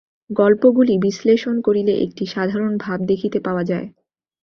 [0.31, 3.87] গল্পগুলি বিশ্লেষণ করিলে একটি সাধারণ ভাব দেখিতে পাওয়া যায়।